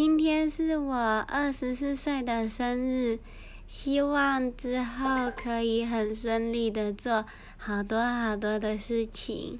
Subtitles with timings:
[0.00, 3.18] 今天是我二十四岁的生日
[3.66, 7.26] 希望之后可以很顺利的做
[7.56, 9.58] 好多好多的事情。